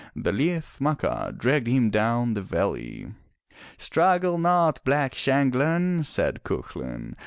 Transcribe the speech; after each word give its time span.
The 0.15 0.31
Liath 0.31 0.81
Macha 0.81 1.31
dragged 1.37 1.67
him 1.67 1.91
down 1.91 2.33
the 2.33 2.41
valley. 2.41 3.13
"Struggle 3.77 4.39
not. 4.39 4.83
Black 4.83 5.13
Shanghlan,*' 5.13 6.03
said 6.07 6.43
Cuchulain. 6.43 7.15